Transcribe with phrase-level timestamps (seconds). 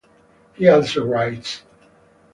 [0.55, 1.61] He also writes.